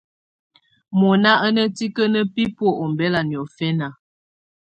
[0.99, 3.87] Mɔ̀na à ná tikǝ́nǝ́ bibuǝ́ ɔmbɛla niɔ̀fɛna.